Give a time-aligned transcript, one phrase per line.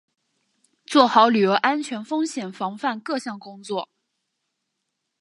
[0.83, 3.87] 做好旅游安全风险防范各项工作